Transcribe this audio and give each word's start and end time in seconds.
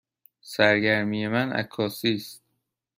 سرگرمی 0.41 1.27
من 1.27 1.51
عکاسی 1.51 2.15
است. 2.15 2.43